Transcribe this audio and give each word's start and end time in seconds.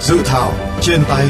Dự 0.00 0.18
thảo 0.24 0.52
trên 0.80 1.00
tay. 1.08 1.26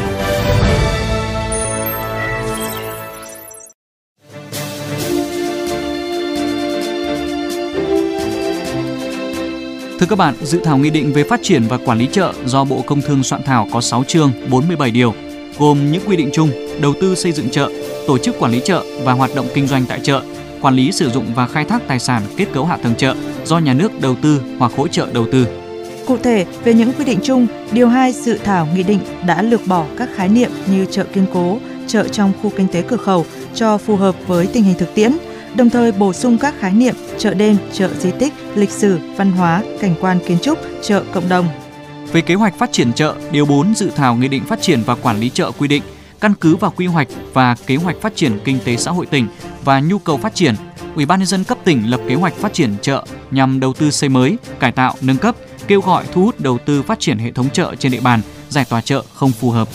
Thưa 9.98 10.07
các 10.09 10.18
bạn, 10.18 10.34
dự 10.43 10.61
thảo 10.64 10.79
nghị 10.79 10.91
định 10.91 11.12
về 11.12 11.25
phát 11.25 11.41
triển 11.43 11.62
và 11.68 11.79
quản 11.86 11.98
lý 11.98 12.09
chợ 12.12 12.32
do 12.46 12.64
Bộ 12.64 12.82
Công 12.86 13.02
Thương 13.02 13.23
soạn 13.23 13.43
thảo 13.43 13.68
có 13.73 13.80
6 13.80 14.05
chương, 14.05 14.32
47 14.50 14.91
điều, 14.91 15.14
gồm 15.59 15.93
những 15.93 16.02
quy 16.07 16.16
định 16.16 16.30
chung, 16.32 16.50
đầu 16.80 16.95
tư 17.00 17.14
xây 17.14 17.32
dựng 17.32 17.50
chợ, 17.50 17.70
tổ 18.07 18.18
chức 18.18 18.39
quản 18.39 18.52
lý 18.52 18.61
chợ 18.64 18.84
và 19.02 19.12
hoạt 19.12 19.30
động 19.34 19.46
kinh 19.55 19.66
doanh 19.66 19.84
tại 19.89 20.00
chợ, 20.02 20.22
quản 20.61 20.75
lý 20.75 20.93
sử 20.93 21.11
dụng 21.11 21.26
và 21.35 21.46
khai 21.46 21.64
thác 21.64 21.82
tài 21.86 21.98
sản 21.98 22.22
kết 22.36 22.46
cấu 22.53 22.64
hạ 22.64 22.76
tầng 22.76 22.94
chợ 22.94 23.14
do 23.44 23.58
nhà 23.58 23.75
nước 23.75 24.00
đầu 24.00 24.17
tư 24.22 24.43
hoặc 24.58 24.72
hỗ 24.76 24.89
trợ 24.89 25.08
đầu 25.12 25.26
tư. 25.32 25.46
Cụ 26.07 26.17
thể, 26.17 26.46
về 26.64 26.75
những 26.75 26.93
quy 26.93 27.04
định 27.04 27.18
chung, 27.22 27.46
điều 27.72 27.89
2 27.89 28.12
dự 28.12 28.39
thảo 28.44 28.68
nghị 28.75 28.82
định 28.82 29.00
đã 29.26 29.43
lược 29.43 29.67
bỏ 29.67 29.84
các 29.98 30.08
khái 30.14 30.29
niệm 30.29 30.50
như 30.72 30.86
chợ 30.90 31.04
kiên 31.04 31.26
cố, 31.32 31.58
chợ 31.86 32.08
trong 32.08 32.33
khu 32.42 32.53
kinh 32.56 32.69
tế 32.69 32.83
cửa 32.83 32.97
khẩu 32.97 33.27
cho 33.55 33.78
phù 33.78 33.97
hợp 33.97 34.14
với 34.27 34.47
tình 34.47 34.64
hình 34.64 34.78
thực 34.78 34.94
tiễn, 34.94 35.12
đồng 35.55 35.70
thời 35.70 35.92
bổ 35.92 36.12
sung 36.12 36.39
các 36.39 36.55
khái 36.61 36.72
niệm 36.72 36.95
chợ 37.19 37.34
đêm, 37.34 37.56
chợ 37.72 37.91
di 37.98 38.11
tích, 38.19 38.33
lịch 38.55 38.70
sử, 38.70 38.98
văn 39.17 39.33
hóa, 39.33 39.62
cảnh 39.81 39.95
quan 40.00 40.19
kiến 40.27 40.39
trúc, 40.42 40.59
chợ 40.83 41.05
cộng 41.12 41.28
đồng. 41.28 41.48
Về 42.12 42.20
kế 42.20 42.34
hoạch 42.34 42.59
phát 42.59 42.72
triển 42.72 42.92
chợ, 42.92 43.14
điều 43.31 43.47
4 43.47 43.75
dự 43.75 43.91
thảo 43.97 44.17
nghị 44.17 44.28
định 44.28 44.45
phát 44.45 44.62
triển 44.62 44.83
và 44.86 44.95
quản 44.95 45.20
lý 45.20 45.31
chợ 45.31 45.50
quy 45.59 45.69
định 45.69 45.83
căn 46.20 46.34
cứ 46.41 46.56
vào 46.56 46.72
quy 46.77 46.86
hoạch 46.86 47.08
và 47.33 47.56
kế 47.67 47.77
hoạch 47.77 47.97
phát 48.00 48.17
triển 48.17 48.39
kinh 48.45 48.59
tế 48.64 48.77
xã 48.77 48.91
hội 48.91 49.06
tỉnh 49.06 49.27
và 49.64 49.81
nhu 49.81 49.98
cầu 49.98 50.17
phát 50.17 50.34
triển, 50.34 50.55
Ủy 50.95 51.06
ban 51.06 51.19
nhân 51.19 51.27
dân 51.27 51.45
cấp 51.45 51.59
tỉnh 51.65 51.91
lập 51.91 52.01
kế 52.09 52.15
hoạch 52.15 52.34
phát 52.34 52.53
triển 52.53 52.75
chợ 52.83 53.05
nhằm 53.31 53.61
đầu 53.61 53.73
tư 53.73 53.91
xây 53.91 54.09
mới, 54.09 54.37
cải 54.61 54.73
tạo, 54.73 54.95
nâng 55.01 55.17
cấp, 55.17 55.37
kêu 55.67 55.81
gọi 55.81 56.05
thu 56.12 56.25
hút 56.25 56.41
đầu 56.41 56.59
tư 56.59 56.83
phát 56.83 57.01
triển 57.01 57.19
hệ 57.19 57.33
thống 57.33 57.48
chợ 57.53 57.75
trên 57.79 57.92
địa 57.92 58.01
bàn, 58.01 58.20
giải 58.48 58.65
tỏa 58.70 58.81
chợ 58.81 59.03
không 59.15 59.33
phù 59.33 59.51
hợp. 59.51 59.69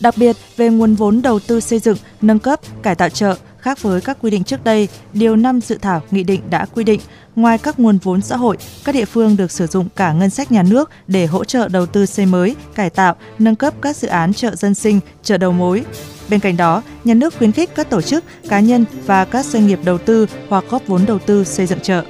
Đặc 0.00 0.14
biệt, 0.16 0.36
về 0.56 0.68
nguồn 0.68 0.94
vốn 0.94 1.22
đầu 1.22 1.38
tư 1.40 1.60
xây 1.60 1.78
dựng, 1.78 1.96
nâng 2.22 2.38
cấp, 2.38 2.60
cải 2.82 2.94
tạo 2.94 3.08
chợ, 3.08 3.36
khác 3.62 3.82
với 3.82 4.00
các 4.00 4.16
quy 4.20 4.30
định 4.30 4.44
trước 4.44 4.64
đây, 4.64 4.88
điều 5.12 5.36
5 5.36 5.60
dự 5.60 5.78
thảo 5.82 6.02
nghị 6.10 6.22
định 6.22 6.40
đã 6.50 6.66
quy 6.74 6.84
định, 6.84 7.00
ngoài 7.36 7.58
các 7.58 7.80
nguồn 7.80 7.98
vốn 7.98 8.20
xã 8.20 8.36
hội, 8.36 8.56
các 8.84 8.94
địa 8.94 9.04
phương 9.04 9.36
được 9.36 9.50
sử 9.50 9.66
dụng 9.66 9.88
cả 9.96 10.12
ngân 10.12 10.30
sách 10.30 10.52
nhà 10.52 10.62
nước 10.62 10.90
để 11.06 11.26
hỗ 11.26 11.44
trợ 11.44 11.68
đầu 11.68 11.86
tư 11.86 12.06
xây 12.06 12.26
mới, 12.26 12.56
cải 12.74 12.90
tạo, 12.90 13.16
nâng 13.38 13.56
cấp 13.56 13.74
các 13.82 13.96
dự 13.96 14.08
án 14.08 14.34
chợ 14.34 14.54
dân 14.54 14.74
sinh, 14.74 15.00
chợ 15.22 15.38
đầu 15.38 15.52
mối. 15.52 15.84
Bên 16.28 16.40
cạnh 16.40 16.56
đó, 16.56 16.82
nhà 17.04 17.14
nước 17.14 17.34
khuyến 17.38 17.52
khích 17.52 17.70
các 17.74 17.90
tổ 17.90 18.00
chức, 18.00 18.24
cá 18.48 18.60
nhân 18.60 18.84
và 19.06 19.24
các 19.24 19.46
doanh 19.46 19.66
nghiệp 19.66 19.78
đầu 19.84 19.98
tư 19.98 20.26
hoặc 20.48 20.64
góp 20.70 20.86
vốn 20.86 21.06
đầu 21.06 21.18
tư 21.18 21.44
xây 21.44 21.66
dựng 21.66 21.80
chợ. 21.80 22.04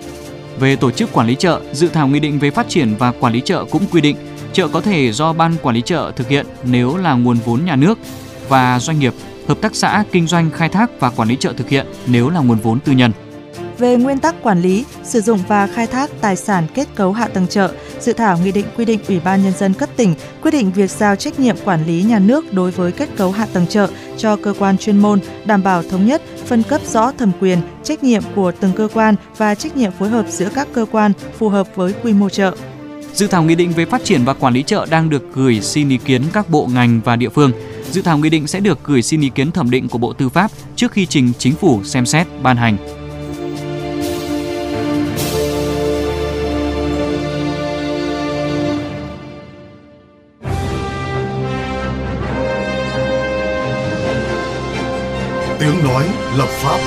Về 0.61 0.77
tổ 0.77 0.91
chức 0.91 1.13
quản 1.13 1.27
lý 1.27 1.35
chợ, 1.39 1.61
dự 1.73 1.89
thảo 1.89 2.09
nghị 2.09 2.21
định 2.21 2.39
về 2.39 2.51
phát 2.51 2.69
triển 2.69 2.95
và 2.99 3.13
quản 3.21 3.33
lý 3.33 3.41
chợ 3.45 3.65
cũng 3.71 3.87
quy 3.93 4.01
định 4.01 4.17
chợ 4.53 4.69
có 4.69 4.81
thể 4.81 5.13
do 5.13 5.33
ban 5.33 5.57
quản 5.63 5.75
lý 5.75 5.83
chợ 5.83 6.13
thực 6.17 6.29
hiện 6.29 6.47
nếu 6.65 6.97
là 6.97 7.15
nguồn 7.15 7.39
vốn 7.45 7.65
nhà 7.65 7.77
nước 7.77 7.99
và 8.49 8.79
doanh 8.81 8.99
nghiệp, 8.99 9.15
hợp 9.51 9.61
tác 9.61 9.75
xã 9.75 10.05
kinh 10.13 10.27
doanh 10.27 10.51
khai 10.51 10.69
thác 10.69 10.91
và 11.01 11.11
quản 11.11 11.29
lý 11.29 11.37
chợ 11.41 11.53
thực 11.53 11.69
hiện 11.69 11.87
nếu 12.07 12.31
là 12.31 12.41
nguồn 12.41 12.59
vốn 12.59 12.81
tư 12.81 12.93
nhân. 12.93 13.13
Về 13.79 13.97
nguyên 13.97 14.19
tắc 14.19 14.43
quản 14.43 14.63
lý, 14.63 14.85
sử 15.05 15.21
dụng 15.21 15.39
và 15.49 15.67
khai 15.67 15.87
thác 15.87 16.11
tài 16.21 16.37
sản 16.37 16.67
kết 16.75 16.89
cấu 16.95 17.13
hạ 17.13 17.29
tầng 17.29 17.47
chợ, 17.47 17.73
dự 18.01 18.13
thảo 18.13 18.39
nghị 18.39 18.53
định 18.53 18.67
quy 18.77 18.85
định 18.85 19.01
Ủy 19.09 19.21
ban 19.21 19.43
nhân 19.43 19.53
dân 19.59 19.75
cấp 19.75 19.89
tỉnh 19.97 20.15
quyết 20.43 20.51
định 20.51 20.73
việc 20.73 20.91
giao 20.91 21.17
trách 21.17 21.41
nhiệm 21.41 21.57
quản 21.65 21.87
lý 21.87 22.03
nhà 22.03 22.19
nước 22.19 22.53
đối 22.53 22.71
với 22.71 22.93
kết 22.93 23.09
cấu 23.17 23.31
hạ 23.31 23.47
tầng 23.53 23.67
chợ 23.67 23.89
cho 24.17 24.37
cơ 24.37 24.55
quan 24.59 24.79
chuyên 24.79 24.99
môn, 24.99 25.21
đảm 25.45 25.63
bảo 25.63 25.83
thống 25.83 26.07
nhất, 26.07 26.23
phân 26.47 26.63
cấp 26.63 26.81
rõ 26.87 27.13
thẩm 27.13 27.33
quyền, 27.41 27.59
trách 27.83 28.05
nhiệm 28.05 28.23
của 28.35 28.53
từng 28.61 28.73
cơ 28.77 28.89
quan 28.95 29.15
và 29.37 29.55
trách 29.55 29.77
nhiệm 29.77 29.93
phối 29.93 30.09
hợp 30.09 30.27
giữa 30.29 30.49
các 30.55 30.69
cơ 30.73 30.87
quan 30.91 31.13
phù 31.39 31.49
hợp 31.49 31.67
với 31.75 31.95
quy 32.03 32.13
mô 32.13 32.29
chợ. 32.29 32.55
Dự 33.13 33.27
thảo 33.27 33.43
nghị 33.43 33.55
định 33.55 33.73
về 33.73 33.85
phát 33.85 34.05
triển 34.05 34.25
và 34.25 34.35
quản 34.35 34.55
lý 34.55 34.63
chợ 34.63 34.87
đang 34.91 35.11
được 35.11 35.23
gửi 35.35 35.61
xin 35.61 35.89
ý 35.89 35.97
kiến 35.97 36.23
các 36.33 36.51
bộ 36.51 36.69
ngành 36.75 37.01
và 37.05 37.17
địa 37.17 37.29
phương. 37.29 37.53
Dự 37.93 38.03
thảo 38.03 38.19
nghị 38.19 38.29
định 38.29 38.47
sẽ 38.47 38.61
được 38.61 38.79
gửi 38.85 39.03
xin 39.03 39.21
ý 39.21 39.31
kiến 39.35 39.53
thẩm 39.53 39.71
định 39.71 39.89
của 39.89 39.99
Bộ 39.99 40.13
Tư 40.13 40.29
pháp 40.29 40.51
trước 40.77 40.93
khi 40.93 41.07
trình 41.07 41.33
chính 41.39 41.55
phủ 41.55 41.85
xem 41.85 42.07
xét, 42.07 42.27
ban 42.43 42.57
hành. 42.57 42.77
Tiếng 55.59 55.85
nói 55.85 56.05
lập 56.37 56.49
pháp 56.49 56.81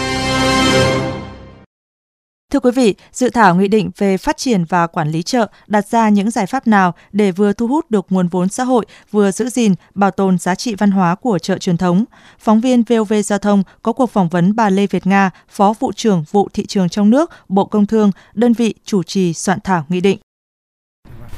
Thưa 2.54 2.60
quý 2.60 2.72
vị, 2.72 2.96
dự 3.12 3.30
thảo 3.30 3.56
nghị 3.56 3.68
định 3.68 3.92
về 3.98 4.18
phát 4.18 4.38
triển 4.38 4.64
và 4.64 4.88
quản 4.88 5.12
lý 5.12 5.24
chợ 5.24 5.48
đặt 5.68 5.88
ra 5.88 6.10
những 6.10 6.32
giải 6.32 6.46
pháp 6.46 6.68
nào 6.68 6.94
để 7.12 7.32
vừa 7.32 7.54
thu 7.54 7.68
hút 7.68 7.92
được 7.92 8.06
nguồn 8.10 8.28
vốn 8.28 8.50
xã 8.50 8.64
hội, 8.64 8.86
vừa 9.12 9.32
giữ 9.32 9.50
gìn, 9.50 9.74
bảo 9.94 10.12
tồn 10.12 10.38
giá 10.38 10.56
trị 10.56 10.76
văn 10.76 10.92
hóa 10.92 11.16
của 11.16 11.40
chợ 11.40 11.58
truyền 11.58 11.78
thống. 11.78 12.06
Phóng 12.40 12.62
viên 12.62 12.84
VOV 12.84 13.14
Giao 13.24 13.40
thông 13.40 13.64
có 13.82 13.94
cuộc 13.94 14.12
phỏng 14.12 14.30
vấn 14.30 14.56
bà 14.56 14.70
Lê 14.70 14.88
Việt 14.88 15.08
Nga, 15.08 15.30
Phó 15.50 15.74
vụ 15.80 15.92
trưởng 15.96 16.24
vụ 16.32 16.50
thị 16.54 16.66
trường 16.66 16.90
trong 16.90 17.10
nước, 17.10 17.32
Bộ 17.50 17.66
Công 17.66 17.86
Thương, 17.86 18.12
đơn 18.34 18.54
vị 18.54 18.74
chủ 18.86 19.04
trì 19.04 19.34
soạn 19.34 19.60
thảo 19.64 19.86
nghị 19.90 20.02
định. 20.02 20.18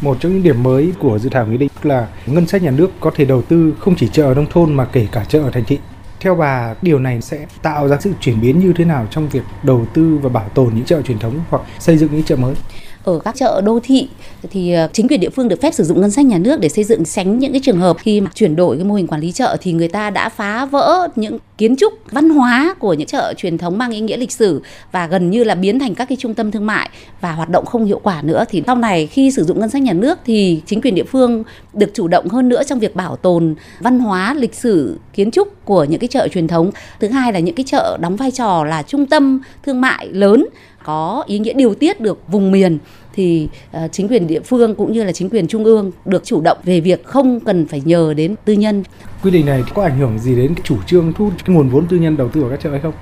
Một 0.01 0.17
trong 0.19 0.33
những 0.33 0.43
điểm 0.43 0.63
mới 0.63 0.93
của 0.99 1.19
dự 1.19 1.29
thảo 1.29 1.47
nghị 1.47 1.57
định 1.57 1.71
là 1.83 2.07
ngân 2.25 2.47
sách 2.47 2.63
nhà 2.63 2.71
nước 2.71 2.91
có 2.99 3.11
thể 3.15 3.25
đầu 3.25 3.41
tư 3.41 3.73
không 3.79 3.95
chỉ 3.95 4.09
chợ 4.13 4.23
ở 4.23 4.33
nông 4.33 4.49
thôn 4.49 4.73
mà 4.73 4.85
kể 4.85 5.07
cả 5.11 5.25
chợ 5.29 5.39
ở 5.39 5.51
thành 5.51 5.63
thị 5.67 5.79
theo 6.25 6.35
bà, 6.35 6.75
điều 6.81 6.99
này 6.99 7.21
sẽ 7.21 7.45
tạo 7.61 7.87
ra 7.87 7.97
sự 7.99 8.11
chuyển 8.19 8.41
biến 8.41 8.59
như 8.59 8.73
thế 8.73 8.85
nào 8.85 9.07
trong 9.11 9.29
việc 9.29 9.43
đầu 9.63 9.85
tư 9.93 10.19
và 10.21 10.29
bảo 10.29 10.49
tồn 10.49 10.71
những 10.75 10.85
chợ 10.85 11.01
truyền 11.01 11.19
thống 11.19 11.39
hoặc 11.49 11.63
xây 11.79 11.97
dựng 11.97 12.09
những 12.11 12.23
chợ 12.23 12.35
mới? 12.35 12.55
Ở 13.05 13.19
các 13.19 13.35
chợ, 13.35 13.61
đô 13.65 13.79
thị. 13.83 14.07
Thì 14.49 14.73
ờ, 14.73 14.87
chính 14.93 15.07
quyền 15.07 15.19
địa 15.19 15.29
phương 15.29 15.47
được 15.47 15.61
phép 15.61 15.73
sử 15.73 15.83
dụng 15.83 16.01
ngân 16.01 16.11
sách 16.11 16.25
nhà 16.25 16.37
nước 16.37 16.59
để 16.59 16.69
xây 16.69 16.83
dựng 16.83 17.05
tránh 17.05 17.39
những 17.39 17.51
cái 17.51 17.61
trường 17.63 17.79
hợp 17.79 17.97
khi 17.99 18.21
mà 18.21 18.31
chuyển 18.33 18.55
đổi 18.55 18.75
cái 18.77 18.85
mô 18.85 18.95
hình 18.95 19.07
quản 19.07 19.21
lý 19.21 19.31
chợ 19.31 19.57
thì 19.61 19.71
người 19.71 19.87
ta 19.87 20.09
đã 20.09 20.29
phá 20.29 20.65
vỡ 20.65 21.07
những 21.15 21.37
kiến 21.57 21.75
trúc 21.75 21.93
văn 22.11 22.29
hóa 22.29 22.75
của 22.79 22.93
những 22.93 23.07
chợ 23.07 23.33
truyền 23.37 23.57
thống 23.57 23.77
mang 23.77 23.91
ý 23.91 23.99
nghĩa 23.99 24.17
lịch 24.17 24.31
sử 24.31 24.61
và 24.91 25.07
gần 25.07 25.29
như 25.29 25.43
là 25.43 25.55
biến 25.55 25.79
thành 25.79 25.95
các 25.95 26.05
cái 26.05 26.17
trung 26.21 26.33
tâm 26.33 26.51
thương 26.51 26.65
mại 26.65 26.89
và 27.21 27.31
hoạt 27.31 27.49
động 27.49 27.65
không 27.65 27.85
hiệu 27.85 27.99
quả 28.03 28.21
nữa. 28.21 28.43
Thì 28.49 28.63
sau 28.65 28.75
này 28.75 29.07
khi 29.07 29.31
sử 29.31 29.43
dụng 29.43 29.59
ngân 29.59 29.69
sách 29.69 29.81
nhà 29.81 29.93
nước 29.93 30.19
thì 30.25 30.61
chính 30.65 30.81
quyền 30.81 30.95
địa 30.95 31.03
phương 31.03 31.43
được 31.73 31.93
chủ 31.93 32.07
động 32.07 32.27
hơn 32.27 32.49
nữa 32.49 32.63
trong 32.63 32.79
việc 32.79 32.95
bảo 32.95 33.15
tồn 33.15 33.55
văn 33.79 33.99
hóa, 33.99 34.33
lịch 34.33 34.55
sử, 34.55 34.99
kiến 35.13 35.31
trúc 35.31 35.65
của 35.65 35.83
những 35.83 35.99
cái 35.99 36.07
chợ 36.07 36.27
truyền 36.27 36.47
thống. 36.47 36.71
Thứ 36.99 37.07
hai 37.07 37.33
là 37.33 37.39
những 37.39 37.55
cái 37.55 37.63
chợ 37.67 37.97
đóng 38.01 38.15
vai 38.15 38.31
trò 38.31 38.63
là 38.65 38.81
trung 38.81 39.05
tâm 39.05 39.41
thương 39.63 39.81
mại 39.81 40.07
lớn 40.07 40.45
có 40.85 41.23
ý 41.27 41.39
nghĩa 41.39 41.53
điều 41.53 41.75
tiết 41.75 42.01
được 42.01 42.19
vùng 42.27 42.51
miền 42.51 42.77
thì 43.13 43.47
uh, 43.77 43.91
chính 43.91 44.07
quyền 44.07 44.27
địa 44.27 44.39
phương 44.39 44.75
cũng 44.75 44.91
như 44.91 45.03
là 45.03 45.11
chính 45.11 45.29
quyền 45.29 45.47
trung 45.47 45.63
ương 45.63 45.91
được 46.05 46.25
chủ 46.25 46.41
động 46.41 46.57
về 46.63 46.79
việc 46.79 47.05
không 47.05 47.39
cần 47.39 47.67
phải 47.67 47.81
nhờ 47.85 48.13
đến 48.13 48.35
tư 48.45 48.53
nhân. 48.53 48.83
Quy 49.23 49.31
định 49.31 49.45
này 49.45 49.63
có 49.73 49.83
ảnh 49.83 49.99
hưởng 49.99 50.19
gì 50.19 50.35
đến 50.35 50.55
chủ 50.63 50.77
trương 50.87 51.13
thu 51.13 51.31
nguồn 51.47 51.69
vốn 51.69 51.87
tư 51.87 51.97
nhân 51.97 52.17
đầu 52.17 52.29
tư 52.29 52.41
vào 52.41 52.49
các 52.49 52.59
chợ 52.63 52.69
hay 52.71 52.79
không? 52.79 52.93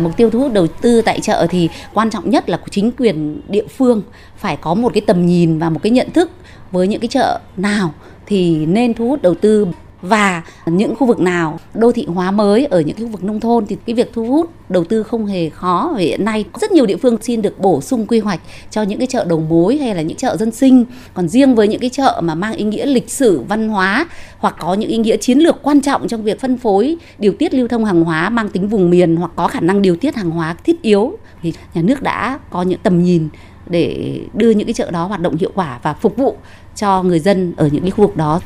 Mục 0.00 0.16
tiêu 0.16 0.30
thu 0.30 0.40
hút 0.40 0.52
đầu 0.52 0.66
tư 0.66 1.02
tại 1.02 1.20
chợ 1.20 1.46
thì 1.50 1.68
quan 1.94 2.10
trọng 2.10 2.30
nhất 2.30 2.48
là 2.48 2.56
của 2.56 2.68
chính 2.70 2.92
quyền 2.92 3.40
địa 3.48 3.66
phương 3.76 4.02
phải 4.36 4.56
có 4.56 4.74
một 4.74 4.92
cái 4.94 5.00
tầm 5.06 5.26
nhìn 5.26 5.58
và 5.58 5.70
một 5.70 5.80
cái 5.82 5.90
nhận 5.90 6.10
thức 6.10 6.30
với 6.70 6.88
những 6.88 7.00
cái 7.00 7.08
chợ 7.08 7.40
nào 7.56 7.94
thì 8.26 8.66
nên 8.66 8.94
thu 8.94 9.08
hút 9.08 9.22
đầu 9.22 9.34
tư 9.34 9.66
và 10.02 10.42
những 10.66 10.94
khu 10.96 11.06
vực 11.06 11.20
nào, 11.20 11.58
đô 11.74 11.92
thị 11.92 12.06
hóa 12.08 12.30
mới 12.30 12.64
ở 12.64 12.80
những 12.80 12.96
cái 12.96 13.06
khu 13.06 13.12
vực 13.12 13.24
nông 13.24 13.40
thôn 13.40 13.66
thì 13.66 13.76
cái 13.86 13.94
việc 13.94 14.12
thu 14.12 14.24
hút, 14.24 14.50
đầu 14.68 14.84
tư 14.84 15.02
không 15.02 15.26
hề 15.26 15.48
khó. 15.50 15.94
Vì 15.96 16.06
hiện 16.06 16.24
nay 16.24 16.44
rất 16.60 16.72
nhiều 16.72 16.86
địa 16.86 16.96
phương 16.96 17.16
xin 17.22 17.42
được 17.42 17.58
bổ 17.58 17.80
sung 17.80 18.06
quy 18.06 18.18
hoạch 18.18 18.40
cho 18.70 18.82
những 18.82 18.98
cái 18.98 19.06
chợ 19.06 19.24
đầu 19.24 19.40
mối 19.40 19.76
hay 19.76 19.94
là 19.94 20.02
những 20.02 20.16
chợ 20.16 20.36
dân 20.36 20.50
sinh. 20.50 20.84
Còn 21.14 21.28
riêng 21.28 21.54
với 21.54 21.68
những 21.68 21.80
cái 21.80 21.90
chợ 21.90 22.20
mà 22.24 22.34
mang 22.34 22.52
ý 22.52 22.64
nghĩa 22.64 22.86
lịch 22.86 23.10
sử, 23.10 23.40
văn 23.48 23.68
hóa 23.68 24.06
hoặc 24.38 24.56
có 24.58 24.74
những 24.74 24.90
ý 24.90 24.96
nghĩa 24.96 25.16
chiến 25.16 25.38
lược 25.38 25.62
quan 25.62 25.80
trọng 25.80 26.08
trong 26.08 26.22
việc 26.22 26.40
phân 26.40 26.58
phối, 26.58 26.96
điều 27.18 27.32
tiết 27.32 27.54
lưu 27.54 27.68
thông 27.68 27.84
hàng 27.84 28.04
hóa 28.04 28.30
mang 28.30 28.48
tính 28.48 28.68
vùng 28.68 28.90
miền 28.90 29.16
hoặc 29.16 29.30
có 29.36 29.48
khả 29.48 29.60
năng 29.60 29.82
điều 29.82 29.96
tiết 29.96 30.16
hàng 30.16 30.30
hóa 30.30 30.56
thiết 30.64 30.82
yếu 30.82 31.18
thì 31.42 31.52
nhà 31.74 31.82
nước 31.82 32.02
đã 32.02 32.38
có 32.50 32.62
những 32.62 32.78
tầm 32.82 33.02
nhìn 33.02 33.28
để 33.66 34.20
đưa 34.34 34.50
những 34.50 34.66
cái 34.66 34.74
chợ 34.74 34.90
đó 34.90 35.06
hoạt 35.06 35.20
động 35.20 35.36
hiệu 35.36 35.50
quả 35.54 35.78
và 35.82 35.92
phục 35.92 36.16
vụ 36.16 36.36
cho 36.76 37.02
người 37.02 37.18
dân 37.18 37.54
ở 37.56 37.68
những 37.72 37.82
cái 37.82 37.90
khu 37.90 38.06
vực 38.06 38.16
đó 38.16 38.40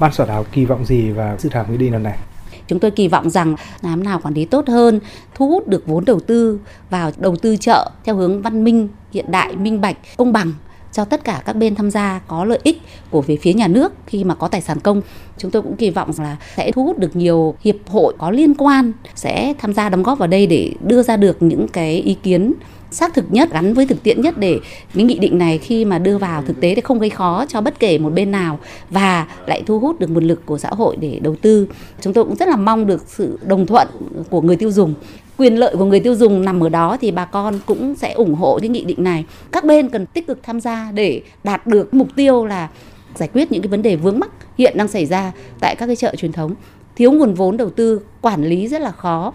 ban 0.00 0.12
soạn 0.12 0.28
thảo 0.28 0.44
kỳ 0.52 0.64
vọng 0.64 0.84
gì 0.84 1.10
vào 1.10 1.36
dự 1.38 1.48
thảo 1.48 1.66
nghị 1.70 1.76
định 1.76 1.92
lần 1.92 2.02
này? 2.02 2.18
Chúng 2.66 2.78
tôi 2.78 2.90
kỳ 2.90 3.08
vọng 3.08 3.30
rằng 3.30 3.56
làm 3.82 4.04
nào 4.04 4.20
quản 4.22 4.34
lý 4.34 4.44
tốt 4.44 4.68
hơn, 4.68 5.00
thu 5.34 5.48
hút 5.48 5.68
được 5.68 5.86
vốn 5.86 6.04
đầu 6.04 6.20
tư 6.20 6.60
vào 6.90 7.10
đầu 7.16 7.36
tư 7.36 7.56
chợ 7.56 7.90
theo 8.04 8.16
hướng 8.16 8.42
văn 8.42 8.64
minh, 8.64 8.88
hiện 9.12 9.30
đại, 9.30 9.56
minh 9.56 9.80
bạch, 9.80 9.96
công 10.16 10.32
bằng 10.32 10.52
cho 10.92 11.04
tất 11.04 11.24
cả 11.24 11.42
các 11.46 11.56
bên 11.56 11.74
tham 11.74 11.90
gia 11.90 12.20
có 12.26 12.44
lợi 12.44 12.58
ích 12.62 12.82
của 13.10 13.20
về 13.20 13.36
phía 13.36 13.52
nhà 13.52 13.68
nước 13.68 13.92
khi 14.06 14.24
mà 14.24 14.34
có 14.34 14.48
tài 14.48 14.60
sản 14.60 14.80
công. 14.80 15.02
Chúng 15.38 15.50
tôi 15.50 15.62
cũng 15.62 15.76
kỳ 15.76 15.90
vọng 15.90 16.10
là 16.18 16.36
sẽ 16.56 16.72
thu 16.72 16.84
hút 16.84 16.98
được 16.98 17.16
nhiều 17.16 17.54
hiệp 17.60 17.76
hội 17.88 18.14
có 18.18 18.30
liên 18.30 18.54
quan 18.54 18.92
sẽ 19.14 19.54
tham 19.58 19.72
gia 19.72 19.88
đóng 19.88 20.02
góp 20.02 20.18
vào 20.18 20.28
đây 20.28 20.46
để 20.46 20.72
đưa 20.80 21.02
ra 21.02 21.16
được 21.16 21.42
những 21.42 21.68
cái 21.68 21.94
ý 21.96 22.16
kiến 22.22 22.52
xác 22.92 23.14
thực 23.14 23.24
nhất 23.32 23.48
gắn 23.52 23.74
với 23.74 23.86
thực 23.86 24.02
tiễn 24.02 24.20
nhất 24.20 24.38
để 24.38 24.60
cái 24.94 25.04
nghị 25.04 25.18
định 25.18 25.38
này 25.38 25.58
khi 25.58 25.84
mà 25.84 25.98
đưa 25.98 26.18
vào 26.18 26.42
thực 26.42 26.60
tế 26.60 26.74
thì 26.74 26.80
không 26.80 26.98
gây 26.98 27.10
khó 27.10 27.44
cho 27.48 27.60
bất 27.60 27.78
kể 27.78 27.98
một 27.98 28.10
bên 28.10 28.30
nào 28.30 28.58
và 28.90 29.26
lại 29.46 29.62
thu 29.66 29.78
hút 29.78 30.00
được 30.00 30.10
nguồn 30.10 30.24
lực 30.24 30.46
của 30.46 30.58
xã 30.58 30.68
hội 30.68 30.96
để 30.96 31.18
đầu 31.22 31.36
tư 31.42 31.66
chúng 32.00 32.12
tôi 32.12 32.24
cũng 32.24 32.36
rất 32.36 32.48
là 32.48 32.56
mong 32.56 32.86
được 32.86 33.04
sự 33.06 33.38
đồng 33.46 33.66
thuận 33.66 33.88
của 34.30 34.40
người 34.40 34.56
tiêu 34.56 34.70
dùng 34.70 34.94
quyền 35.36 35.56
lợi 35.56 35.76
của 35.76 35.84
người 35.84 36.00
tiêu 36.00 36.14
dùng 36.14 36.44
nằm 36.44 36.60
ở 36.60 36.68
đó 36.68 36.96
thì 37.00 37.10
bà 37.10 37.24
con 37.24 37.60
cũng 37.66 37.94
sẽ 37.94 38.12
ủng 38.12 38.34
hộ 38.34 38.58
cái 38.58 38.68
nghị 38.68 38.84
định 38.84 39.04
này. 39.04 39.24
Các 39.52 39.64
bên 39.64 39.88
cần 39.88 40.06
tích 40.06 40.26
cực 40.26 40.42
tham 40.42 40.60
gia 40.60 40.92
để 40.92 41.22
đạt 41.44 41.66
được 41.66 41.94
mục 41.94 42.08
tiêu 42.16 42.46
là 42.46 42.68
giải 43.14 43.28
quyết 43.32 43.52
những 43.52 43.62
cái 43.62 43.68
vấn 43.68 43.82
đề 43.82 43.96
vướng 43.96 44.18
mắc 44.18 44.30
hiện 44.58 44.76
đang 44.76 44.88
xảy 44.88 45.06
ra 45.06 45.32
tại 45.60 45.76
các 45.76 45.86
cái 45.86 45.96
chợ 45.96 46.14
truyền 46.16 46.32
thống. 46.32 46.54
Thiếu 46.96 47.12
nguồn 47.12 47.34
vốn 47.34 47.56
đầu 47.56 47.70
tư, 47.70 48.00
quản 48.20 48.44
lý 48.44 48.68
rất 48.68 48.80
là 48.80 48.90
khó, 48.90 49.32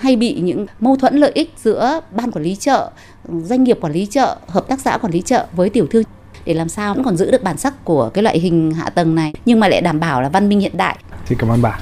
hay 0.00 0.16
bị 0.16 0.40
những 0.40 0.66
mâu 0.80 0.96
thuẫn 0.96 1.16
lợi 1.16 1.32
ích 1.34 1.52
giữa 1.56 2.00
ban 2.16 2.30
quản 2.30 2.44
lý 2.44 2.56
chợ, 2.56 2.90
doanh 3.28 3.64
nghiệp 3.64 3.78
quản 3.80 3.92
lý 3.92 4.06
chợ, 4.06 4.36
hợp 4.48 4.68
tác 4.68 4.80
xã 4.80 4.98
quản 4.98 5.12
lý 5.12 5.20
chợ 5.20 5.46
với 5.52 5.70
tiểu 5.70 5.86
thương 5.90 6.02
để 6.44 6.54
làm 6.54 6.68
sao 6.68 6.94
vẫn 6.94 7.04
còn 7.04 7.16
giữ 7.16 7.30
được 7.30 7.42
bản 7.42 7.58
sắc 7.58 7.84
của 7.84 8.10
cái 8.14 8.22
loại 8.22 8.38
hình 8.38 8.72
hạ 8.74 8.90
tầng 8.90 9.14
này 9.14 9.32
nhưng 9.44 9.60
mà 9.60 9.68
lại 9.68 9.80
đảm 9.80 10.00
bảo 10.00 10.22
là 10.22 10.28
văn 10.28 10.48
minh 10.48 10.60
hiện 10.60 10.76
đại. 10.76 10.98
Xin 11.26 11.38
cảm 11.38 11.50
ơn 11.50 11.62
bà. 11.62 11.78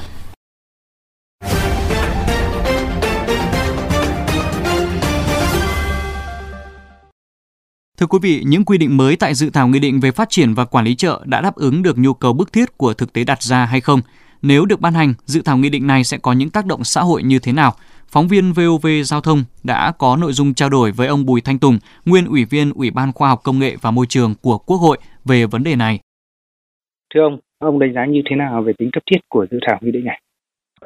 Thưa 7.98 8.06
quý 8.06 8.18
vị, 8.22 8.42
những 8.46 8.64
quy 8.64 8.78
định 8.78 8.96
mới 8.96 9.16
tại 9.16 9.34
dự 9.34 9.50
thảo 9.50 9.68
nghị 9.68 9.78
định 9.78 10.00
về 10.00 10.10
phát 10.10 10.30
triển 10.30 10.54
và 10.54 10.64
quản 10.64 10.84
lý 10.84 10.94
chợ 10.94 11.20
đã 11.24 11.40
đáp 11.40 11.54
ứng 11.54 11.82
được 11.82 11.98
nhu 11.98 12.14
cầu 12.14 12.32
bức 12.32 12.52
thiết 12.52 12.78
của 12.78 12.94
thực 12.94 13.12
tế 13.12 13.24
đặt 13.24 13.42
ra 13.42 13.64
hay 13.64 13.80
không? 13.80 14.00
Nếu 14.42 14.66
được 14.66 14.80
ban 14.80 14.94
hành, 14.94 15.14
dự 15.24 15.42
thảo 15.44 15.56
nghị 15.56 15.70
định 15.70 15.86
này 15.86 16.04
sẽ 16.04 16.18
có 16.22 16.32
những 16.32 16.50
tác 16.50 16.66
động 16.66 16.84
xã 16.84 17.00
hội 17.00 17.22
như 17.22 17.38
thế 17.38 17.52
nào? 17.52 17.72
Phóng 18.08 18.28
viên 18.28 18.52
VOV 18.52 18.86
Giao 19.04 19.20
thông 19.20 19.44
đã 19.64 19.92
có 19.98 20.16
nội 20.16 20.32
dung 20.32 20.54
trao 20.54 20.70
đổi 20.70 20.92
với 20.92 21.06
ông 21.06 21.26
Bùi 21.26 21.40
Thanh 21.40 21.58
Tùng, 21.58 21.78
nguyên 22.04 22.26
ủy 22.26 22.44
viên 22.44 22.72
Ủy 22.72 22.90
ban 22.90 23.12
Khoa 23.12 23.28
học 23.28 23.40
Công 23.44 23.58
nghệ 23.58 23.76
và 23.82 23.90
Môi 23.90 24.06
trường 24.08 24.34
của 24.42 24.58
Quốc 24.58 24.76
hội 24.76 24.98
về 25.24 25.46
vấn 25.46 25.64
đề 25.64 25.76
này. 25.76 26.00
Thưa 27.14 27.20
ông, 27.20 27.38
ông 27.58 27.78
đánh 27.78 27.92
giá 27.94 28.06
như 28.06 28.20
thế 28.30 28.36
nào 28.36 28.62
về 28.62 28.72
tính 28.78 28.90
cấp 28.92 29.02
thiết 29.10 29.18
của 29.28 29.46
dự 29.50 29.58
thảo 29.66 29.78
nghị 29.80 29.90
định 29.90 30.04
này? 30.04 30.20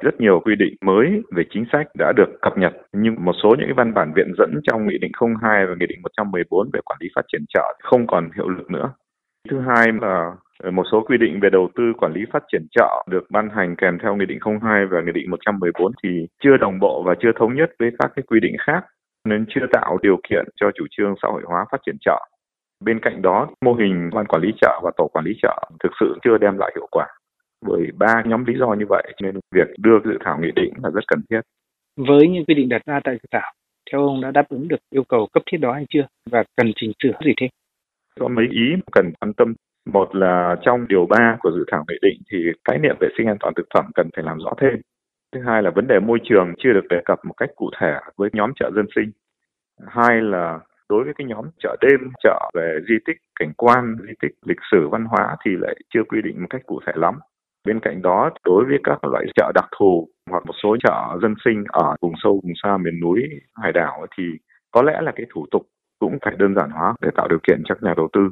Rất 0.02 0.20
nhiều 0.20 0.40
quy 0.44 0.54
định 0.58 0.74
mới 0.84 1.06
về 1.36 1.42
chính 1.54 1.64
sách 1.72 1.86
đã 1.98 2.12
được 2.16 2.38
cập 2.42 2.52
nhật, 2.58 2.72
nhưng 2.92 3.14
một 3.24 3.32
số 3.42 3.48
những 3.58 3.76
văn 3.76 3.94
bản 3.94 4.12
viện 4.16 4.32
dẫn 4.38 4.60
trong 4.66 4.86
Nghị 4.86 4.98
định 5.00 5.12
02 5.42 5.66
và 5.66 5.74
Nghị 5.80 5.86
định 5.86 6.02
114 6.02 6.70
về 6.72 6.80
quản 6.84 6.98
lý 7.00 7.08
phát 7.14 7.22
triển 7.32 7.44
chợ 7.54 7.78
không 7.82 8.06
còn 8.06 8.30
hiệu 8.36 8.48
lực 8.48 8.70
nữa. 8.70 8.92
Thứ 9.50 9.60
hai 9.60 9.86
là 10.00 10.30
một 10.72 10.84
số 10.92 11.04
quy 11.06 11.18
định 11.18 11.40
về 11.42 11.50
đầu 11.50 11.68
tư 11.74 11.92
quản 11.98 12.12
lý 12.12 12.20
phát 12.32 12.42
triển 12.52 12.66
chợ 12.70 13.04
được 13.10 13.30
ban 13.30 13.48
hành 13.50 13.76
kèm 13.76 13.98
theo 14.02 14.16
Nghị 14.16 14.26
định 14.26 14.38
02 14.62 14.86
và 14.86 15.00
Nghị 15.00 15.12
định 15.12 15.30
114 15.30 15.92
thì 16.02 16.26
chưa 16.42 16.56
đồng 16.56 16.78
bộ 16.80 17.02
và 17.06 17.14
chưa 17.20 17.32
thống 17.38 17.54
nhất 17.54 17.70
với 17.78 17.90
các 17.98 18.12
cái 18.16 18.22
quy 18.26 18.40
định 18.40 18.56
khác 18.66 18.84
nên 19.28 19.46
chưa 19.48 19.66
tạo 19.72 19.98
điều 20.02 20.16
kiện 20.30 20.44
cho 20.56 20.70
chủ 20.74 20.86
trương 20.90 21.14
xã 21.22 21.28
hội 21.28 21.42
hóa 21.46 21.64
phát 21.72 21.78
triển 21.86 21.96
chợ. 22.00 22.26
Bên 22.84 23.00
cạnh 23.00 23.22
đó, 23.22 23.48
mô 23.64 23.74
hình 23.74 24.10
ban 24.14 24.26
quản 24.26 24.42
lý 24.42 24.48
chợ 24.60 24.80
và 24.82 24.90
tổ 24.96 25.08
quản 25.12 25.24
lý 25.24 25.32
chợ 25.42 25.70
thực 25.82 25.92
sự 26.00 26.18
chưa 26.24 26.38
đem 26.38 26.58
lại 26.58 26.72
hiệu 26.74 26.86
quả. 26.90 27.06
Bởi 27.66 27.82
ba 27.98 28.22
nhóm 28.26 28.44
lý 28.44 28.54
do 28.58 28.74
như 28.74 28.84
vậy 28.88 29.12
nên 29.22 29.34
việc 29.54 29.68
đưa 29.78 29.98
dự 30.04 30.18
thảo 30.24 30.38
nghị 30.40 30.50
định 30.56 30.72
là 30.82 30.90
rất 30.90 31.04
cần 31.06 31.20
thiết. 31.30 31.40
Với 31.96 32.28
những 32.28 32.44
quy 32.44 32.54
định 32.54 32.68
đặt 32.68 32.82
ra 32.86 33.00
tại 33.04 33.14
dự 33.14 33.28
thảo, 33.30 33.52
theo 33.92 34.00
ông 34.06 34.20
đã 34.20 34.30
đáp 34.30 34.48
ứng 34.48 34.68
được 34.68 34.80
yêu 34.90 35.04
cầu 35.08 35.28
cấp 35.32 35.42
thiết 35.50 35.58
đó 35.58 35.72
hay 35.72 35.86
chưa 35.90 36.06
và 36.30 36.44
cần 36.56 36.72
chỉnh 36.76 36.92
sửa 37.02 37.12
gì 37.24 37.32
thêm? 37.40 37.50
Có 38.20 38.28
mấy 38.28 38.46
ý 38.50 38.66
cần 38.92 39.12
quan 39.20 39.32
tâm. 39.34 39.54
Một 39.92 40.14
là 40.14 40.56
trong 40.62 40.88
điều 40.88 41.06
3 41.06 41.36
của 41.40 41.50
dự 41.50 41.64
thảo 41.72 41.84
nghị 41.88 41.98
định 42.02 42.20
thì 42.32 42.38
khái 42.64 42.78
niệm 42.78 42.96
vệ 43.00 43.08
sinh 43.18 43.26
an 43.26 43.36
toàn 43.40 43.54
thực 43.54 43.66
phẩm 43.74 43.84
cần 43.94 44.10
phải 44.16 44.24
làm 44.24 44.38
rõ 44.38 44.52
thêm. 44.60 44.80
Thứ 45.32 45.40
hai 45.46 45.62
là 45.62 45.70
vấn 45.70 45.86
đề 45.86 45.98
môi 45.98 46.18
trường 46.24 46.54
chưa 46.58 46.72
được 46.72 46.86
đề 46.90 47.00
cập 47.04 47.24
một 47.24 47.34
cách 47.36 47.50
cụ 47.56 47.70
thể 47.80 47.92
với 48.16 48.30
nhóm 48.32 48.52
chợ 48.56 48.70
dân 48.74 48.86
sinh. 48.96 49.10
Hai 49.86 50.22
là 50.22 50.58
đối 50.88 51.04
với 51.04 51.14
cái 51.18 51.26
nhóm 51.26 51.44
chợ 51.58 51.76
đêm, 51.80 52.10
chợ 52.22 52.50
về 52.54 52.78
di 52.88 52.94
tích 53.06 53.16
cảnh 53.40 53.52
quan, 53.56 53.96
di 54.06 54.12
tích 54.22 54.32
lịch 54.46 54.60
sử 54.70 54.88
văn 54.88 55.04
hóa 55.04 55.36
thì 55.44 55.50
lại 55.60 55.74
chưa 55.94 56.02
quy 56.08 56.22
định 56.22 56.40
một 56.40 56.46
cách 56.50 56.62
cụ 56.66 56.80
thể 56.86 56.92
lắm. 56.96 57.14
Bên 57.66 57.80
cạnh 57.80 58.02
đó, 58.02 58.30
đối 58.44 58.64
với 58.64 58.78
các 58.84 59.04
loại 59.04 59.24
chợ 59.36 59.52
đặc 59.54 59.68
thù 59.78 60.08
hoặc 60.30 60.46
một 60.46 60.54
số 60.62 60.76
chợ 60.84 61.18
dân 61.22 61.34
sinh 61.44 61.64
ở 61.68 61.96
vùng 62.00 62.14
sâu, 62.22 62.40
vùng 62.42 62.52
xa, 62.62 62.76
miền 62.76 63.00
núi, 63.00 63.22
hải 63.62 63.72
đảo 63.72 64.06
thì 64.18 64.24
có 64.70 64.82
lẽ 64.82 65.00
là 65.00 65.12
cái 65.16 65.26
thủ 65.30 65.46
tục 65.50 65.62
cũng 65.98 66.18
phải 66.24 66.34
đơn 66.38 66.54
giản 66.54 66.70
hóa 66.70 66.94
để 67.02 67.08
tạo 67.14 67.28
điều 67.28 67.38
kiện 67.48 67.62
cho 67.64 67.74
các 67.74 67.82
nhà 67.82 67.94
đầu 67.96 68.08
tư. 68.12 68.30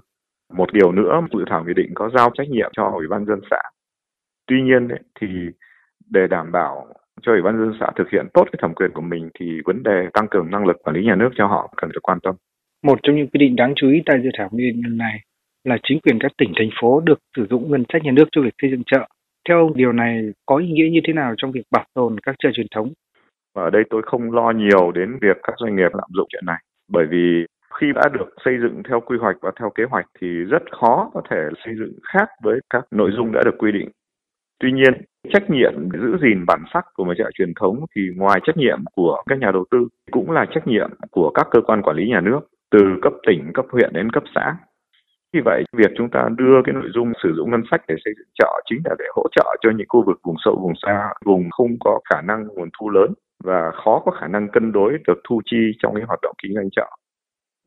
Một 0.54 0.72
điều 0.72 0.92
nữa, 0.92 1.20
dự 1.32 1.44
thảo 1.50 1.64
nghị 1.64 1.74
định 1.74 1.90
có 1.94 2.10
giao 2.14 2.30
trách 2.34 2.48
nhiệm 2.50 2.70
cho 2.72 2.90
Ủy 2.94 3.06
ban 3.08 3.24
dân 3.24 3.40
xã. 3.50 3.62
Tuy 4.46 4.62
nhiên 4.62 4.88
thì 5.20 5.26
để 6.10 6.26
đảm 6.30 6.52
bảo 6.52 6.86
cho 7.22 7.32
Ủy 7.32 7.42
ban 7.42 7.58
dân 7.58 7.72
xã 7.80 7.86
thực 7.96 8.10
hiện 8.10 8.26
tốt 8.34 8.44
cái 8.52 8.58
thẩm 8.62 8.74
quyền 8.74 8.90
của 8.92 9.00
mình 9.00 9.30
thì 9.40 9.60
vấn 9.64 9.82
đề 9.82 10.08
tăng 10.12 10.28
cường 10.30 10.50
năng 10.50 10.66
lực 10.66 10.76
quản 10.84 10.96
lý 10.96 11.04
nhà 11.04 11.14
nước 11.14 11.30
cho 11.34 11.46
họ 11.46 11.72
cần 11.76 11.90
được 11.90 12.00
quan 12.02 12.18
tâm. 12.22 12.34
Một 12.82 12.98
trong 13.02 13.16
những 13.16 13.26
quy 13.26 13.38
định 13.38 13.56
đáng 13.56 13.72
chú 13.76 13.90
ý 13.90 14.02
tại 14.06 14.16
dự 14.22 14.30
thảo 14.38 14.48
nghị 14.52 14.70
định 14.70 14.96
này 14.98 15.20
là 15.64 15.78
chính 15.82 16.00
quyền 16.00 16.18
các 16.20 16.32
tỉnh 16.38 16.52
thành 16.56 16.70
phố 16.80 17.00
được 17.00 17.18
sử 17.36 17.46
dụng 17.50 17.70
ngân 17.70 17.84
sách 17.92 18.02
nhà 18.04 18.12
nước 18.12 18.28
cho 18.32 18.42
việc 18.42 18.54
xây 18.62 18.70
dựng 18.70 18.82
chợ. 18.86 19.08
Theo 19.48 19.58
ông, 19.58 19.76
điều 19.76 19.92
này 19.92 20.22
có 20.46 20.56
ý 20.56 20.66
nghĩa 20.66 20.88
như 20.92 21.00
thế 21.06 21.12
nào 21.12 21.34
trong 21.36 21.52
việc 21.52 21.62
bảo 21.70 21.84
tồn 21.94 22.16
các 22.22 22.34
chợ 22.38 22.48
truyền 22.54 22.66
thống? 22.74 22.92
Ở 23.56 23.70
đây 23.70 23.82
tôi 23.90 24.02
không 24.06 24.32
lo 24.32 24.50
nhiều 24.50 24.92
đến 24.92 25.18
việc 25.20 25.36
các 25.42 25.54
doanh 25.60 25.76
nghiệp 25.76 25.90
lạm 25.94 26.08
dụng 26.14 26.28
chuyện 26.30 26.46
này, 26.46 26.58
bởi 26.92 27.06
vì 27.10 27.46
khi 27.80 27.86
đã 27.94 28.08
được 28.12 28.28
xây 28.44 28.54
dựng 28.62 28.82
theo 28.88 29.00
quy 29.00 29.18
hoạch 29.18 29.36
và 29.40 29.50
theo 29.60 29.70
kế 29.70 29.84
hoạch 29.84 30.06
thì 30.20 30.26
rất 30.26 30.62
khó 30.80 31.10
có 31.14 31.22
thể 31.30 31.36
xây 31.64 31.74
dựng 31.78 31.92
khác 32.12 32.28
với 32.42 32.60
các 32.70 32.84
nội 32.90 33.10
dung 33.16 33.32
đã 33.32 33.42
được 33.44 33.58
quy 33.58 33.72
định. 33.72 33.88
Tuy 34.60 34.72
nhiên, 34.72 34.92
trách 35.32 35.50
nhiệm 35.50 35.72
giữ 35.92 36.16
gìn 36.22 36.44
bản 36.46 36.62
sắc 36.74 36.84
của 36.94 37.04
một 37.04 37.14
chợ 37.18 37.30
truyền 37.34 37.52
thống 37.60 37.84
thì 37.96 38.02
ngoài 38.16 38.40
trách 38.44 38.56
nhiệm 38.56 38.78
của 38.96 39.22
các 39.26 39.38
nhà 39.38 39.50
đầu 39.52 39.64
tư 39.70 39.78
cũng 40.10 40.30
là 40.30 40.46
trách 40.54 40.66
nhiệm 40.66 40.90
của 41.10 41.30
các 41.30 41.46
cơ 41.50 41.60
quan 41.60 41.82
quản 41.82 41.96
lý 41.96 42.08
nhà 42.08 42.20
nước 42.20 42.40
từ 42.70 42.80
cấp 43.02 43.12
tỉnh, 43.26 43.50
cấp 43.54 43.64
huyện 43.70 43.92
đến 43.92 44.10
cấp 44.10 44.22
xã. 44.34 44.56
Vì 45.32 45.40
vậy, 45.44 45.64
việc 45.72 45.90
chúng 45.96 46.10
ta 46.10 46.28
đưa 46.36 46.62
cái 46.64 46.74
nội 46.74 46.88
dung 46.94 47.12
sử 47.22 47.32
dụng 47.36 47.50
ngân 47.50 47.62
sách 47.70 47.80
để 47.88 47.94
xây 48.04 48.14
dựng 48.18 48.28
chợ 48.34 48.60
chính 48.70 48.80
là 48.84 48.94
để 48.98 49.04
hỗ 49.16 49.22
trợ 49.36 49.56
cho 49.60 49.70
những 49.70 49.86
khu 49.88 50.04
vực 50.06 50.20
vùng 50.24 50.36
sâu, 50.44 50.58
vùng 50.62 50.74
xa, 50.86 51.12
vùng 51.24 51.50
không 51.50 51.76
có 51.80 52.00
khả 52.10 52.20
năng 52.22 52.46
nguồn 52.46 52.68
thu 52.78 52.90
lớn 52.90 53.14
và 53.44 53.70
khó 53.84 54.02
có 54.04 54.10
khả 54.20 54.28
năng 54.28 54.48
cân 54.48 54.72
đối 54.72 54.98
được 55.06 55.20
thu 55.28 55.40
chi 55.44 55.72
trong 55.78 55.94
cái 55.94 56.04
hoạt 56.06 56.18
động 56.22 56.34
kinh 56.42 56.54
doanh 56.54 56.70
chợ. 56.70 56.86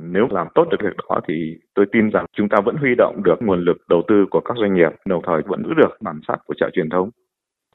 Nếu 0.01 0.27
làm 0.31 0.47
tốt 0.55 0.67
được 0.71 0.77
việc 0.83 0.95
đó 1.09 1.19
thì 1.27 1.57
tôi 1.73 1.85
tin 1.91 2.09
rằng 2.09 2.25
chúng 2.33 2.49
ta 2.49 2.57
vẫn 2.65 2.75
huy 2.75 2.95
động 2.97 3.21
được 3.23 3.35
nguồn 3.39 3.65
lực 3.65 3.77
đầu 3.89 4.01
tư 4.07 4.25
của 4.31 4.41
các 4.45 4.57
doanh 4.57 4.73
nghiệp, 4.73 4.91
đồng 5.05 5.21
thời 5.27 5.41
vẫn 5.41 5.63
giữ 5.63 5.73
được 5.73 5.97
bản 6.01 6.19
sắc 6.27 6.39
của 6.45 6.53
chợ 6.57 6.69
truyền 6.73 6.89
thống. 6.89 7.09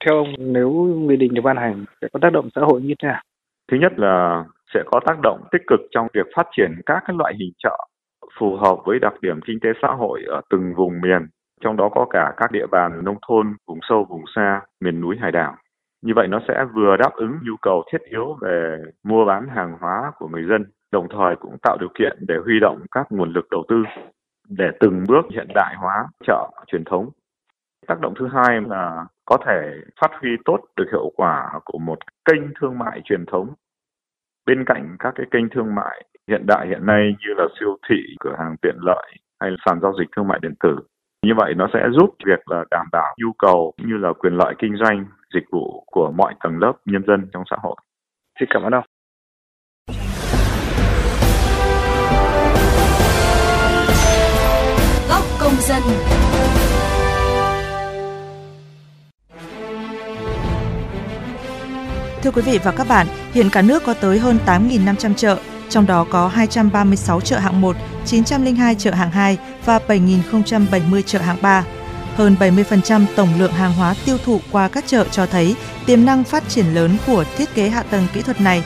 Theo 0.04 0.16
ông, 0.16 0.28
nếu 0.38 0.70
nghị 1.08 1.16
định 1.16 1.34
được 1.34 1.42
ban 1.42 1.56
hành 1.56 1.84
sẽ 2.00 2.08
có 2.12 2.18
tác 2.22 2.32
động 2.32 2.48
xã 2.54 2.60
hội 2.60 2.80
như 2.82 2.94
thế 3.02 3.08
nào? 3.08 3.22
Thứ 3.70 3.76
nhất 3.76 3.92
là 3.96 4.44
sẽ 4.74 4.82
có 4.86 5.00
tác 5.06 5.16
động 5.22 5.42
tích 5.52 5.62
cực 5.66 5.80
trong 5.90 6.06
việc 6.14 6.26
phát 6.36 6.46
triển 6.56 6.72
các 6.86 7.02
cái 7.06 7.16
loại 7.18 7.34
hình 7.40 7.52
chợ 7.58 7.76
phù 8.38 8.56
hợp 8.56 8.76
với 8.84 8.98
đặc 8.98 9.14
điểm 9.20 9.40
kinh 9.46 9.60
tế 9.60 9.68
xã 9.82 9.88
hội 9.88 10.22
ở 10.26 10.40
từng 10.50 10.74
vùng 10.76 11.00
miền, 11.00 11.26
trong 11.60 11.76
đó 11.76 11.88
có 11.88 12.06
cả 12.10 12.32
các 12.36 12.52
địa 12.52 12.66
bàn 12.66 13.04
nông 13.04 13.16
thôn, 13.28 13.54
vùng 13.68 13.78
sâu, 13.88 14.06
vùng 14.10 14.24
xa, 14.34 14.60
miền 14.80 15.00
núi, 15.00 15.16
hải 15.20 15.32
đảo. 15.32 15.56
Như 16.02 16.12
vậy 16.16 16.28
nó 16.28 16.40
sẽ 16.48 16.64
vừa 16.74 16.96
đáp 16.96 17.10
ứng 17.14 17.32
nhu 17.42 17.56
cầu 17.62 17.84
thiết 17.92 18.02
yếu 18.10 18.36
về 18.40 18.78
mua 19.04 19.24
bán 19.24 19.48
hàng 19.48 19.76
hóa 19.80 20.12
của 20.18 20.28
người 20.28 20.44
dân, 20.48 20.64
đồng 20.92 21.08
thời 21.08 21.36
cũng 21.36 21.56
tạo 21.62 21.76
điều 21.80 21.88
kiện 21.98 22.18
để 22.28 22.34
huy 22.44 22.60
động 22.60 22.80
các 22.90 23.06
nguồn 23.10 23.32
lực 23.32 23.46
đầu 23.50 23.64
tư 23.68 23.82
để 24.48 24.70
từng 24.80 25.04
bước 25.08 25.26
hiện 25.30 25.48
đại 25.54 25.74
hóa 25.78 26.06
chợ 26.26 26.50
truyền 26.66 26.84
thống. 26.84 27.10
Tác 27.86 28.00
động 28.00 28.14
thứ 28.18 28.28
hai 28.32 28.60
là 28.60 29.06
có 29.24 29.36
thể 29.46 29.72
phát 30.00 30.10
huy 30.20 30.30
tốt 30.44 30.58
được 30.76 30.86
hiệu 30.92 31.12
quả 31.16 31.60
của 31.64 31.78
một 31.78 31.98
kênh 32.24 32.42
thương 32.60 32.78
mại 32.78 33.00
truyền 33.04 33.26
thống 33.26 33.54
bên 34.46 34.64
cạnh 34.64 34.96
các 34.98 35.12
cái 35.16 35.26
kênh 35.30 35.48
thương 35.48 35.74
mại 35.74 36.04
hiện 36.28 36.46
đại 36.46 36.66
hiện 36.68 36.86
nay 36.86 37.16
như 37.20 37.34
là 37.36 37.44
siêu 37.60 37.76
thị, 37.88 37.96
cửa 38.20 38.34
hàng 38.38 38.56
tiện 38.62 38.76
lợi 38.82 39.12
hay 39.40 39.50
là 39.50 39.56
sàn 39.66 39.80
giao 39.82 39.92
dịch 39.98 40.08
thương 40.16 40.28
mại 40.28 40.38
điện 40.42 40.54
tử. 40.60 40.76
Như 41.26 41.32
vậy 41.36 41.54
nó 41.54 41.68
sẽ 41.72 41.88
giúp 41.92 42.14
việc 42.26 42.50
là 42.50 42.64
đảm 42.70 42.86
bảo 42.92 43.14
nhu 43.18 43.32
cầu 43.38 43.72
như 43.78 43.96
là 43.96 44.12
quyền 44.12 44.32
lợi 44.32 44.54
kinh 44.58 44.76
doanh, 44.76 45.06
dịch 45.34 45.44
vụ 45.50 45.84
của 45.86 46.10
mọi 46.10 46.34
tầng 46.44 46.58
lớp 46.58 46.72
nhân 46.84 47.02
dân 47.06 47.28
trong 47.32 47.42
xã 47.50 47.56
hội. 47.62 47.76
Xin 48.40 48.48
cảm 48.52 48.62
ơn 48.62 48.74
ông. 48.74 48.84
Dân. 55.68 55.82
Thưa 62.22 62.30
quý 62.30 62.42
vị 62.42 62.58
và 62.64 62.72
các 62.72 62.88
bạn, 62.88 63.06
hiện 63.32 63.50
cả 63.50 63.62
nước 63.62 63.82
có 63.86 63.94
tới 63.94 64.18
hơn 64.18 64.38
8.500 64.46 65.14
chợ, 65.14 65.38
trong 65.68 65.86
đó 65.86 66.06
có 66.10 66.28
236 66.28 67.20
chợ 67.20 67.38
hạng 67.38 67.60
1, 67.60 67.76
902 68.04 68.74
chợ 68.74 68.90
hạng 68.90 69.10
2 69.10 69.38
và 69.64 69.80
7.070 69.88 71.02
chợ 71.02 71.18
hạng 71.18 71.38
3. 71.42 71.64
Hơn 72.16 72.36
70% 72.40 73.04
tổng 73.16 73.28
lượng 73.38 73.52
hàng 73.52 73.72
hóa 73.72 73.94
tiêu 74.04 74.18
thụ 74.24 74.40
qua 74.52 74.68
các 74.68 74.84
chợ 74.86 75.06
cho 75.10 75.26
thấy 75.26 75.56
tiềm 75.86 76.04
năng 76.04 76.24
phát 76.24 76.48
triển 76.48 76.74
lớn 76.74 76.96
của 77.06 77.24
thiết 77.36 77.54
kế 77.54 77.68
hạ 77.68 77.82
tầng 77.82 78.06
kỹ 78.14 78.22
thuật 78.22 78.40
này. 78.40 78.62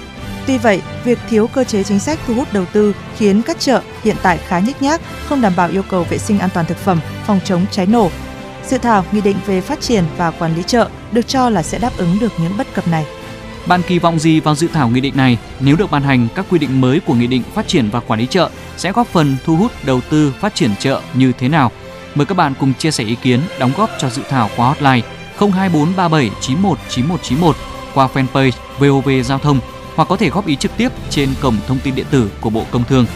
Tuy 0.47 0.59
vậy, 0.59 0.83
việc 1.05 1.19
thiếu 1.29 1.47
cơ 1.47 1.65
chế 1.65 1.83
chính 1.83 1.99
sách 1.99 2.19
thu 2.27 2.35
hút 2.35 2.53
đầu 2.53 2.65
tư 2.73 2.95
khiến 3.17 3.43
các 3.43 3.61
chợ 3.61 3.83
hiện 4.05 4.17
tại 4.23 4.39
khá 4.39 4.59
nhích 4.59 4.83
nhác, 4.83 5.01
không 5.29 5.41
đảm 5.41 5.53
bảo 5.57 5.69
yêu 5.69 5.83
cầu 5.91 6.05
vệ 6.05 6.19
sinh 6.19 6.39
an 6.39 6.51
toàn 6.55 6.67
thực 6.67 6.79
phẩm, 6.79 7.01
phòng 7.27 7.41
chống 7.45 7.67
cháy 7.71 7.87
nổ. 7.87 8.11
Dự 8.67 8.79
thảo 8.79 9.05
nghị 9.13 9.21
định 9.21 9.37
về 9.47 9.61
phát 9.61 9.81
triển 9.81 10.05
và 10.17 10.31
quản 10.31 10.57
lý 10.57 10.63
chợ 10.63 10.89
được 11.13 11.29
cho 11.29 11.51
là 11.51 11.63
sẽ 11.63 11.79
đáp 11.79 11.93
ứng 11.97 12.19
được 12.21 12.33
những 12.43 12.57
bất 12.59 12.75
cập 12.75 12.89
này. 12.89 13.07
Bạn 13.67 13.83
kỳ 13.89 13.99
vọng 13.99 14.19
gì 14.19 14.41
vào 14.41 14.55
dự 14.55 14.69
thảo 14.73 14.89
nghị 14.89 15.01
định 15.01 15.17
này? 15.17 15.39
Nếu 15.61 15.77
được 15.77 15.91
ban 15.91 16.03
hành, 16.03 16.29
các 16.35 16.47
quy 16.51 16.59
định 16.59 16.81
mới 16.81 17.01
của 17.01 17.15
nghị 17.15 17.27
định 17.27 17.43
phát 17.55 17.69
triển 17.69 17.91
và 17.91 18.01
quản 18.01 18.21
lý 18.21 18.27
chợ 18.27 18.51
sẽ 18.77 18.93
góp 18.93 19.07
phần 19.07 19.37
thu 19.45 19.57
hút 19.57 19.73
đầu 19.85 20.01
tư 20.11 20.35
phát 20.41 20.55
triển 20.55 20.71
chợ 20.79 21.01
như 21.15 21.33
thế 21.39 21.49
nào? 21.49 21.71
Mời 22.15 22.27
các 22.27 22.37
bạn 22.37 22.55
cùng 22.61 22.75
chia 22.75 22.91
sẻ 22.91 23.05
ý 23.05 23.15
kiến, 23.15 23.41
đóng 23.59 23.73
góp 23.77 23.91
cho 23.99 24.11
dự 24.11 24.23
thảo 24.29 24.51
qua 24.57 24.69
hotline 24.69 25.09
02437 25.39 26.31
919191 26.41 27.57
qua 27.95 28.09
fanpage 28.15 28.53
VOV 28.79 29.09
Giao 29.25 29.39
thông 29.39 29.61
hoặc 30.01 30.09
có 30.09 30.17
thể 30.17 30.31
góp 30.31 30.47
ý 30.47 30.57
trực 30.57 30.77
tiếp 30.77 30.93
trên 31.11 31.29
cổng 31.41 31.57
thông 31.67 31.79
tin 31.79 31.95
điện 31.95 32.07
tử 32.11 32.31
của 32.41 32.51
Bộ 32.51 32.65
Công 32.71 32.85
Thương. 32.85 33.07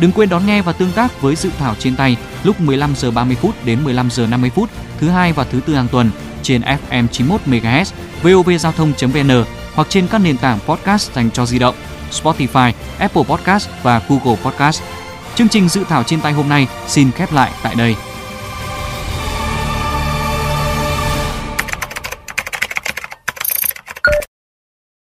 Đừng 0.00 0.12
quên 0.12 0.28
đón 0.28 0.46
nghe 0.46 0.62
và 0.62 0.72
tương 0.72 0.92
tác 0.92 1.22
với 1.22 1.36
dự 1.36 1.50
thảo 1.58 1.74
trên 1.78 1.96
tay 1.96 2.16
lúc 2.44 2.60
15 2.60 2.94
giờ 2.96 3.10
30 3.10 3.36
phút 3.36 3.54
đến 3.64 3.84
15 3.84 4.10
giờ 4.10 4.26
50 4.26 4.50
phút 4.50 4.70
thứ 4.98 5.08
hai 5.08 5.32
và 5.32 5.44
thứ 5.44 5.60
tư 5.66 5.74
hàng 5.74 5.88
tuần 5.92 6.10
trên 6.42 6.62
FM 6.62 7.06
91 7.08 7.40
MHz, 7.46 7.84
vovgiao 8.22 8.72
thông.vn 8.72 9.44
hoặc 9.74 9.88
trên 9.90 10.06
các 10.06 10.18
nền 10.18 10.36
tảng 10.36 10.58
podcast 10.66 11.12
dành 11.14 11.30
cho 11.30 11.46
di 11.46 11.58
động, 11.58 11.74
Spotify, 12.10 12.72
Apple 12.98 13.22
Podcast 13.22 13.68
và 13.82 14.02
Google 14.08 14.36
Podcast. 14.44 14.82
Chương 15.34 15.48
trình 15.48 15.68
dự 15.68 15.84
thảo 15.88 16.02
trên 16.02 16.20
tay 16.20 16.32
hôm 16.32 16.48
nay 16.48 16.68
xin 16.86 17.10
khép 17.12 17.32
lại 17.32 17.50
tại 17.62 17.74
đây. 17.74 17.94